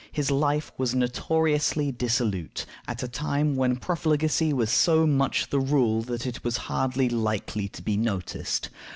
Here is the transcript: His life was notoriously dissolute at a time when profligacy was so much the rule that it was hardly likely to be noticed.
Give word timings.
His 0.11 0.31
life 0.31 0.71
was 0.79 0.95
notoriously 0.95 1.91
dissolute 1.91 2.65
at 2.87 3.03
a 3.03 3.07
time 3.07 3.55
when 3.55 3.75
profligacy 3.75 4.51
was 4.51 4.71
so 4.71 5.05
much 5.05 5.51
the 5.51 5.59
rule 5.59 6.01
that 6.01 6.25
it 6.25 6.43
was 6.43 6.57
hardly 6.71 7.07
likely 7.07 7.67
to 7.67 7.83
be 7.83 7.97
noticed. 7.97 8.69